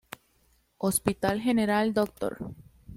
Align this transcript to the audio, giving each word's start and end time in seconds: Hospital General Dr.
Hospital 0.79 1.39
General 1.41 1.93
Dr. 1.93 2.35